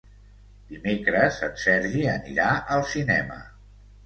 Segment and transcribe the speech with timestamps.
[0.71, 3.39] Dimecres en Sergi anirà al cinema.